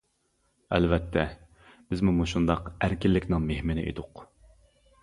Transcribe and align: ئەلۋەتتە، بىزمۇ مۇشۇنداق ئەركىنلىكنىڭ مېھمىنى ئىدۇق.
ئەلۋەتتە، 0.77 1.25
بىزمۇ 1.91 2.15
مۇشۇنداق 2.21 2.73
ئەركىنلىكنىڭ 2.79 3.47
مېھمىنى 3.53 3.87
ئىدۇق. 3.93 4.27